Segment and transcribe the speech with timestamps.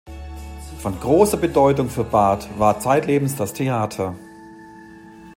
[0.79, 4.15] Von großer Bedeutung für Barthes war zeitlebens das Theater.